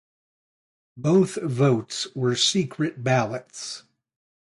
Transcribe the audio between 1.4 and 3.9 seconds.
votes were secret ballots.